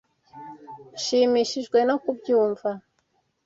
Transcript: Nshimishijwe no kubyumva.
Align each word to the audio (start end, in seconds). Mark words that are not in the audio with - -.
Nshimishijwe 0.95 1.79
no 1.89 1.95
kubyumva. 2.03 2.69